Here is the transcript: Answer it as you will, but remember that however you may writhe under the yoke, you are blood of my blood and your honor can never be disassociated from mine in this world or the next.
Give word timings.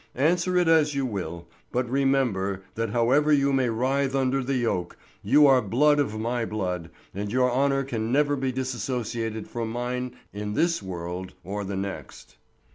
Answer 0.15 0.57
it 0.57 0.67
as 0.67 0.95
you 0.95 1.05
will, 1.05 1.47
but 1.71 1.87
remember 1.87 2.63
that 2.73 2.89
however 2.89 3.31
you 3.31 3.53
may 3.53 3.69
writhe 3.69 4.15
under 4.15 4.41
the 4.41 4.55
yoke, 4.55 4.97
you 5.21 5.45
are 5.45 5.61
blood 5.61 5.99
of 5.99 6.19
my 6.19 6.43
blood 6.43 6.89
and 7.13 7.31
your 7.31 7.51
honor 7.51 7.83
can 7.83 8.11
never 8.11 8.35
be 8.35 8.51
disassociated 8.51 9.47
from 9.47 9.69
mine 9.69 10.15
in 10.33 10.55
this 10.55 10.81
world 10.81 11.35
or 11.43 11.63
the 11.63 11.77
next. 11.77 12.37